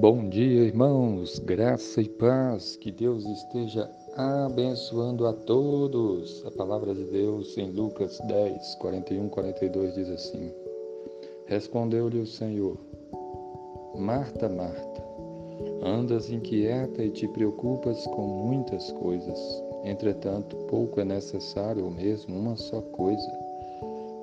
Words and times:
Bom 0.00 0.28
dia, 0.28 0.62
irmãos, 0.62 1.40
graça 1.40 2.00
e 2.00 2.08
paz, 2.08 2.76
que 2.76 2.92
Deus 2.92 3.24
esteja 3.26 3.90
abençoando 4.16 5.26
a 5.26 5.32
todos. 5.32 6.46
A 6.46 6.52
palavra 6.52 6.94
de 6.94 7.02
Deus 7.06 7.58
em 7.58 7.72
Lucas 7.72 8.20
10, 8.28 8.76
41, 8.76 9.28
42 9.28 9.94
diz 9.94 10.08
assim: 10.08 10.52
Respondeu-lhe 11.46 12.20
o 12.20 12.26
Senhor: 12.28 12.78
Marta, 13.96 14.48
Marta, 14.48 15.02
andas 15.82 16.30
inquieta 16.30 17.02
e 17.02 17.10
te 17.10 17.26
preocupas 17.26 18.06
com 18.06 18.22
muitas 18.22 18.92
coisas. 18.92 19.64
Entretanto, 19.82 20.56
pouco 20.68 21.00
é 21.00 21.04
necessário, 21.04 21.84
ou 21.84 21.90
mesmo 21.90 22.38
uma 22.38 22.54
só 22.54 22.80
coisa. 22.80 23.32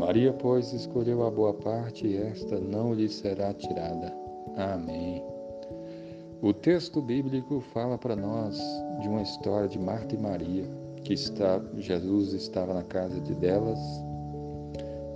Maria, 0.00 0.32
pois, 0.32 0.72
escolheu 0.72 1.24
a 1.24 1.30
boa 1.30 1.54
parte 1.54 2.08
e 2.08 2.16
esta 2.16 2.58
não 2.58 2.92
lhe 2.92 3.08
será 3.08 3.54
tirada. 3.54 4.12
Amém. 4.56 5.29
O 6.42 6.54
texto 6.54 7.02
bíblico 7.02 7.60
fala 7.60 7.98
para 7.98 8.16
nós 8.16 8.58
de 9.02 9.08
uma 9.08 9.20
história 9.20 9.68
de 9.68 9.78
Marta 9.78 10.14
e 10.14 10.18
Maria, 10.18 10.64
que 11.04 11.12
está, 11.12 11.60
Jesus 11.76 12.32
estava 12.32 12.72
na 12.72 12.82
casa 12.82 13.20
de 13.20 13.34
delas 13.34 13.78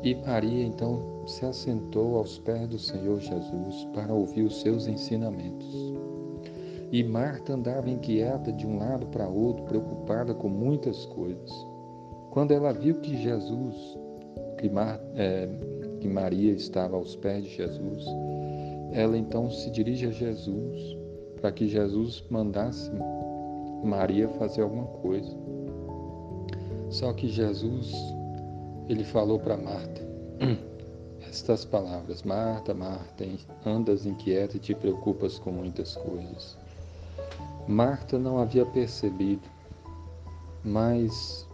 e 0.02 0.14
Maria 0.16 0.62
então 0.62 1.24
se 1.26 1.46
assentou 1.46 2.16
aos 2.16 2.38
pés 2.40 2.68
do 2.68 2.78
Senhor 2.78 3.18
Jesus 3.20 3.88
para 3.94 4.12
ouvir 4.12 4.42
os 4.42 4.60
seus 4.60 4.86
ensinamentos. 4.86 5.94
E 6.92 7.02
Marta 7.02 7.54
andava 7.54 7.88
inquieta 7.88 8.52
de 8.52 8.66
um 8.66 8.76
lado 8.76 9.06
para 9.06 9.26
outro, 9.26 9.64
preocupada 9.64 10.34
com 10.34 10.50
muitas 10.50 11.06
coisas. 11.06 11.50
Quando 12.32 12.52
ela 12.52 12.70
viu 12.74 12.96
que 13.00 13.16
Jesus, 13.16 13.98
que, 14.58 14.68
Mar, 14.68 15.00
é, 15.14 15.48
que 16.00 16.06
Maria 16.06 16.52
estava 16.52 16.96
aos 16.96 17.16
pés 17.16 17.44
de 17.44 17.56
Jesus, 17.56 18.04
ela 18.92 19.16
então 19.16 19.48
se 19.48 19.70
dirige 19.70 20.06
a 20.06 20.10
Jesus 20.10 21.02
para 21.44 21.52
que 21.52 21.68
Jesus 21.68 22.24
mandasse 22.30 22.90
Maria 23.84 24.30
fazer 24.30 24.62
alguma 24.62 24.86
coisa. 24.86 25.36
Só 26.88 27.12
que 27.12 27.28
Jesus, 27.28 27.92
ele 28.88 29.04
falou 29.04 29.38
para 29.38 29.54
Marta 29.54 30.00
estas 31.28 31.66
palavras: 31.66 32.22
Marta, 32.22 32.72
Marta, 32.72 33.26
andas 33.66 34.06
inquieta 34.06 34.56
e 34.56 34.58
te 34.58 34.74
preocupas 34.74 35.38
com 35.38 35.50
muitas 35.52 35.94
coisas. 35.96 36.56
Marta 37.68 38.18
não 38.18 38.38
havia 38.38 38.64
percebido, 38.64 39.46
mas 40.64 41.46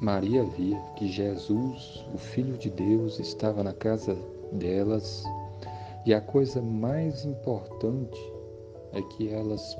Maria 0.00 0.42
via 0.42 0.80
que 0.96 1.06
Jesus, 1.06 2.02
o 2.14 2.16
Filho 2.16 2.56
de 2.56 2.70
Deus, 2.70 3.20
estava 3.20 3.62
na 3.62 3.74
casa 3.74 4.16
delas 4.52 5.22
e 6.06 6.14
a 6.14 6.20
coisa 6.22 6.62
mais 6.62 7.26
importante 7.26 8.33
é 8.94 9.02
que 9.02 9.28
elas 9.28 9.76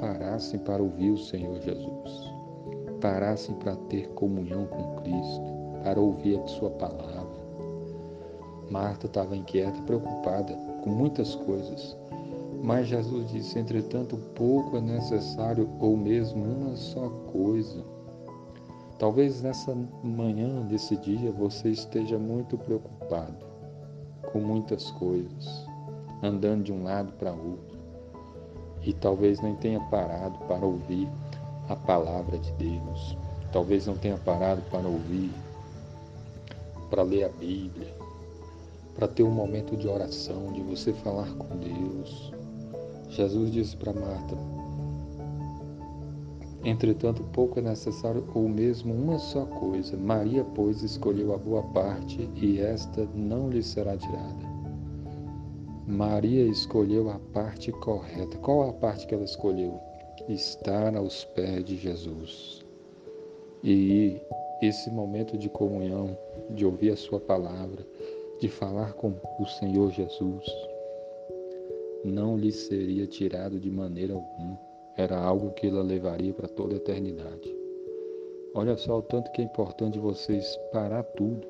parassem 0.00 0.58
para 0.60 0.82
ouvir 0.82 1.10
o 1.10 1.18
Senhor 1.18 1.60
Jesus, 1.60 2.32
parassem 3.00 3.54
para 3.56 3.76
ter 3.88 4.08
comunhão 4.10 4.66
com 4.66 4.96
Cristo, 5.02 5.42
para 5.82 6.00
ouvir 6.00 6.38
a 6.38 6.46
Sua 6.46 6.70
palavra. 6.70 7.44
Marta 8.70 9.06
estava 9.06 9.36
inquieta, 9.36 9.80
preocupada 9.82 10.54
com 10.82 10.90
muitas 10.90 11.34
coisas, 11.34 11.96
mas 12.62 12.86
Jesus 12.86 13.30
disse: 13.30 13.58
entretanto, 13.58 14.16
pouco 14.34 14.76
é 14.76 14.80
necessário, 14.80 15.68
ou 15.80 15.96
mesmo 15.96 16.44
uma 16.44 16.76
só 16.76 17.08
coisa. 17.32 17.84
Talvez 18.98 19.42
nessa 19.42 19.76
manhã, 20.02 20.64
nesse 20.70 20.96
dia, 20.96 21.30
você 21.32 21.70
esteja 21.70 22.16
muito 22.16 22.56
preocupado 22.56 23.44
com 24.32 24.38
muitas 24.38 24.90
coisas, 24.92 25.66
andando 26.22 26.62
de 26.64 26.72
um 26.72 26.84
lado 26.84 27.12
para 27.14 27.32
outro 27.32 27.73
e 28.84 28.92
talvez 28.92 29.40
nem 29.40 29.54
tenha 29.56 29.80
parado 29.80 30.38
para 30.46 30.64
ouvir 30.64 31.08
a 31.68 31.76
palavra 31.76 32.38
de 32.38 32.52
Deus. 32.52 33.16
Talvez 33.52 33.86
não 33.86 33.96
tenha 33.96 34.18
parado 34.18 34.62
para 34.70 34.86
ouvir, 34.86 35.30
para 36.90 37.02
ler 37.02 37.24
a 37.24 37.28
Bíblia, 37.28 37.94
para 38.94 39.08
ter 39.08 39.22
um 39.22 39.30
momento 39.30 39.76
de 39.76 39.88
oração, 39.88 40.52
de 40.52 40.60
você 40.60 40.92
falar 40.92 41.30
com 41.34 41.56
Deus. 41.56 42.32
Jesus 43.08 43.52
disse 43.52 43.76
para 43.76 43.92
Marta: 43.92 44.36
Entretanto, 46.64 47.22
pouco 47.32 47.58
é 47.58 47.62
necessário, 47.62 48.24
ou 48.34 48.48
mesmo 48.48 48.92
uma 48.92 49.18
só 49.18 49.44
coisa. 49.44 49.96
Maria, 49.96 50.44
pois, 50.54 50.82
escolheu 50.82 51.34
a 51.34 51.38
boa 51.38 51.62
parte, 51.62 52.28
e 52.34 52.58
esta 52.58 53.06
não 53.14 53.50
lhe 53.50 53.62
será 53.62 53.96
tirada. 53.96 54.53
Maria 55.86 56.46
escolheu 56.46 57.10
a 57.10 57.18
parte 57.34 57.70
correta. 57.70 58.38
Qual 58.38 58.68
a 58.68 58.72
parte 58.72 59.06
que 59.06 59.14
ela 59.14 59.24
escolheu? 59.24 59.78
Estar 60.28 60.96
aos 60.96 61.24
pés 61.24 61.62
de 61.62 61.76
Jesus. 61.76 62.64
E 63.62 64.18
esse 64.62 64.90
momento 64.90 65.36
de 65.36 65.50
comunhão, 65.50 66.16
de 66.50 66.64
ouvir 66.64 66.92
a 66.92 66.96
Sua 66.96 67.20
palavra, 67.20 67.86
de 68.40 68.48
falar 68.48 68.94
com 68.94 69.14
o 69.38 69.44
Senhor 69.44 69.90
Jesus, 69.90 70.44
não 72.02 72.36
lhe 72.36 72.52
seria 72.52 73.06
tirado 73.06 73.60
de 73.60 73.70
maneira 73.70 74.14
alguma. 74.14 74.58
Era 74.96 75.18
algo 75.18 75.52
que 75.52 75.66
ela 75.66 75.82
levaria 75.82 76.32
para 76.32 76.48
toda 76.48 76.74
a 76.74 76.76
eternidade. 76.76 77.54
Olha 78.54 78.76
só 78.76 78.98
o 78.98 79.02
tanto 79.02 79.30
que 79.32 79.42
é 79.42 79.44
importante 79.44 79.98
vocês 79.98 80.58
parar 80.72 81.02
tudo 81.02 81.46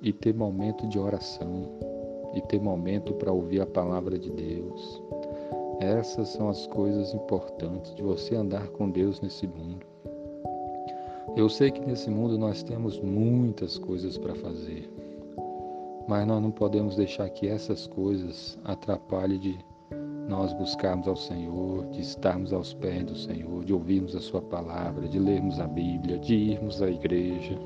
e 0.00 0.12
ter 0.12 0.32
momento 0.32 0.86
de 0.88 0.98
oração, 0.98 1.68
e 2.34 2.40
ter 2.42 2.60
momento 2.60 3.14
para 3.14 3.32
ouvir 3.32 3.60
a 3.60 3.66
palavra 3.66 4.18
de 4.18 4.30
Deus. 4.30 5.02
Essas 5.80 6.28
são 6.28 6.48
as 6.48 6.66
coisas 6.66 7.14
importantes 7.14 7.94
de 7.94 8.02
você 8.02 8.36
andar 8.36 8.68
com 8.68 8.90
Deus 8.90 9.20
nesse 9.20 9.46
mundo. 9.46 9.86
Eu 11.36 11.48
sei 11.48 11.70
que 11.70 11.80
nesse 11.80 12.10
mundo 12.10 12.36
nós 12.36 12.62
temos 12.62 13.00
muitas 13.00 13.78
coisas 13.78 14.18
para 14.18 14.34
fazer, 14.34 14.90
mas 16.06 16.26
nós 16.26 16.42
não 16.42 16.50
podemos 16.50 16.96
deixar 16.96 17.30
que 17.30 17.48
essas 17.48 17.86
coisas 17.86 18.58
atrapalhem 18.64 19.38
de 19.38 19.58
nós 20.28 20.52
buscarmos 20.52 21.08
ao 21.08 21.16
Senhor, 21.16 21.86
de 21.86 22.00
estarmos 22.00 22.52
aos 22.52 22.74
pés 22.74 23.04
do 23.04 23.16
Senhor, 23.16 23.64
de 23.64 23.72
ouvirmos 23.72 24.14
a 24.14 24.20
Sua 24.20 24.40
palavra, 24.40 25.08
de 25.08 25.18
lermos 25.18 25.58
a 25.58 25.66
Bíblia, 25.66 26.18
de 26.18 26.34
irmos 26.34 26.82
à 26.82 26.90
igreja. 26.90 27.58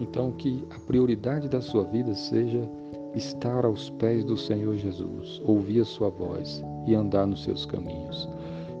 Então, 0.00 0.32
que 0.32 0.64
a 0.70 0.78
prioridade 0.80 1.48
da 1.48 1.60
sua 1.60 1.84
vida 1.84 2.14
seja 2.14 2.68
estar 3.14 3.64
aos 3.64 3.90
pés 3.90 4.24
do 4.24 4.36
Senhor 4.36 4.76
Jesus, 4.76 5.40
ouvir 5.44 5.80
a 5.80 5.84
sua 5.84 6.08
voz 6.08 6.62
e 6.86 6.94
andar 6.94 7.26
nos 7.26 7.44
seus 7.44 7.66
caminhos. 7.66 8.28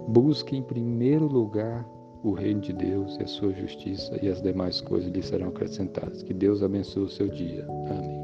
Busque 0.08 0.56
em 0.56 0.62
primeiro 0.62 1.26
lugar 1.26 1.86
o 2.22 2.32
reino 2.32 2.60
de 2.60 2.72
Deus 2.72 3.16
e 3.18 3.24
a 3.24 3.26
sua 3.26 3.52
justiça 3.52 4.18
e 4.22 4.28
as 4.28 4.40
demais 4.40 4.80
coisas 4.80 5.10
lhe 5.10 5.22
serão 5.22 5.48
acrescentadas. 5.48 6.22
Que 6.22 6.32
Deus 6.32 6.62
abençoe 6.62 7.04
o 7.04 7.08
seu 7.08 7.28
dia. 7.28 7.66
Amém. 7.90 8.22